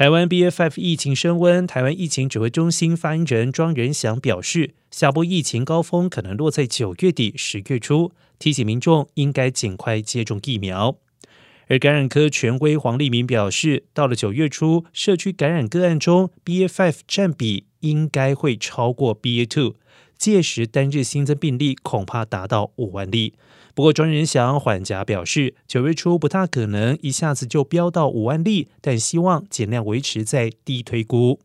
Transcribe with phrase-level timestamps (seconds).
[0.00, 10.96] 台湾 B F F 疫情升温，台湾疫情指挥中心发言人庄仁祥表示，下波疫情高峰可能落在九月底、十月初，提醒民众应该尽快接种疫苗。
[11.68, 19.74] 而感染科权威黄立明表示，到了九月初，社区感染个案中，BA.5 占比应该会超过 BA.2，
[20.20, 23.32] 届时单日新增病例恐怕达到五万例。
[23.74, 31.40] 不过，庄人祥缓颊表示，九月初不大可能一下子就飙到五万例，但希望尽量维持在低推估。